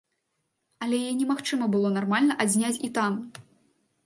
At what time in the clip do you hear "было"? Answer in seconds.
1.75-1.93